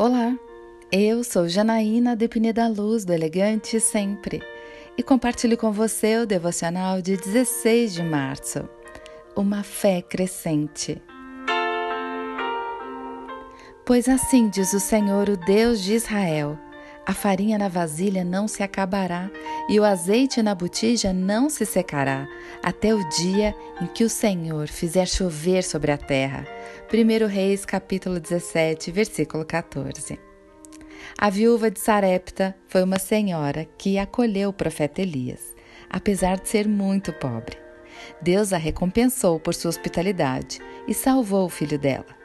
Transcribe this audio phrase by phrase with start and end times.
[0.00, 0.38] Olá,
[0.92, 4.40] eu sou Janaína Depine da Luz do Elegante Sempre
[4.96, 8.68] e compartilho com você o devocional de 16 de março,
[9.34, 11.02] Uma Fé Crescente.
[13.84, 16.56] Pois assim diz o Senhor, o Deus de Israel:
[17.08, 19.30] a farinha na vasilha não se acabará
[19.66, 22.28] e o azeite na botija não se secará,
[22.62, 26.46] até o dia em que o Senhor fizer chover sobre a terra.
[26.92, 30.20] 1 Reis capítulo 17, versículo 14.
[31.16, 35.56] A viúva de Sarepta foi uma senhora que acolheu o profeta Elias,
[35.88, 37.56] apesar de ser muito pobre.
[38.20, 42.17] Deus a recompensou por sua hospitalidade e salvou o filho dela.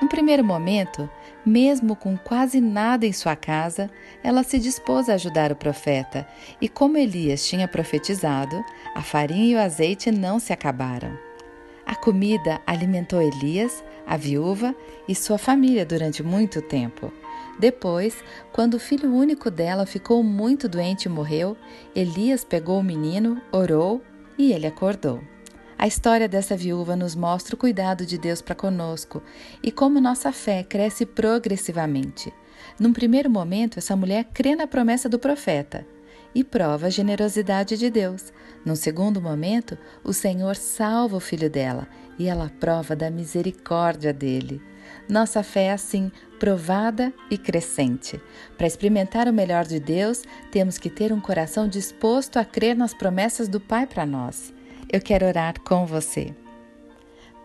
[0.00, 1.08] No primeiro momento,
[1.44, 3.90] mesmo com quase nada em sua casa,
[4.22, 6.26] ela se dispôs a ajudar o profeta,
[6.60, 8.64] e como Elias tinha profetizado,
[8.94, 11.18] a farinha e o azeite não se acabaram.
[11.86, 14.74] A comida alimentou Elias, a viúva
[15.08, 17.10] e sua família durante muito tempo.
[17.58, 18.22] Depois,
[18.52, 21.56] quando o filho único dela ficou muito doente e morreu,
[21.94, 24.02] Elias pegou o menino, orou
[24.36, 25.20] e ele acordou.
[25.78, 29.22] A história dessa viúva nos mostra o cuidado de Deus para conosco
[29.62, 32.34] e como nossa fé cresce progressivamente.
[32.80, 35.86] Num primeiro momento, essa mulher crê na promessa do profeta
[36.34, 38.32] e prova a generosidade de Deus.
[38.64, 41.86] Num segundo momento, o Senhor salva o filho dela
[42.18, 44.60] e ela prova da misericórdia dele.
[45.08, 48.20] Nossa fé é assim, provada e crescente.
[48.56, 52.92] Para experimentar o melhor de Deus, temos que ter um coração disposto a crer nas
[52.92, 54.57] promessas do Pai para nós
[54.90, 56.34] eu quero orar com você.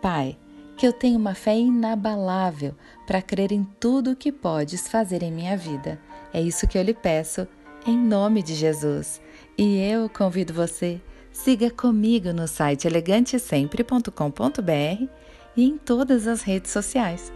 [0.00, 0.38] Pai,
[0.76, 2.74] que eu tenha uma fé inabalável
[3.06, 6.00] para crer em tudo o que podes fazer em minha vida.
[6.32, 7.46] É isso que eu lhe peço,
[7.86, 9.20] em nome de Jesus.
[9.56, 11.00] E eu convido você,
[11.32, 15.08] siga comigo no site elegantesempre.com.br
[15.56, 17.32] e em todas as redes sociais.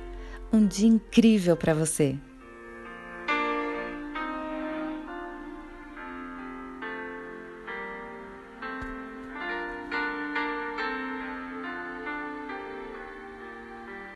[0.53, 2.19] Um dia incrível para você!